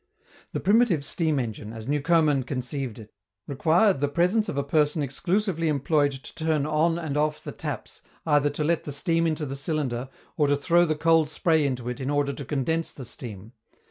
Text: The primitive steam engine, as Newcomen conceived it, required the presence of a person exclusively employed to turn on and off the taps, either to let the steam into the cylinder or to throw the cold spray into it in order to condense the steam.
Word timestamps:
The 0.53 0.59
primitive 0.59 1.05
steam 1.05 1.37
engine, 1.37 1.73
as 1.73 1.87
Newcomen 1.87 2.41
conceived 2.41 2.97
it, 2.97 3.13
required 3.45 3.99
the 3.99 4.07
presence 4.07 4.49
of 4.49 4.57
a 4.57 4.63
person 4.63 5.03
exclusively 5.03 5.67
employed 5.67 6.11
to 6.13 6.33
turn 6.33 6.65
on 6.65 6.97
and 6.97 7.17
off 7.17 7.43
the 7.43 7.51
taps, 7.51 8.01
either 8.25 8.49
to 8.49 8.63
let 8.63 8.85
the 8.85 8.91
steam 8.93 9.27
into 9.27 9.45
the 9.45 9.55
cylinder 9.55 10.09
or 10.37 10.47
to 10.47 10.55
throw 10.55 10.85
the 10.85 10.95
cold 10.95 11.29
spray 11.29 11.67
into 11.67 11.87
it 11.87 11.99
in 11.99 12.09
order 12.09 12.33
to 12.33 12.43
condense 12.45 12.91
the 12.91 13.05
steam. 13.05 13.51